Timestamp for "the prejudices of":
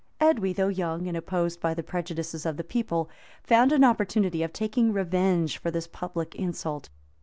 1.75-2.57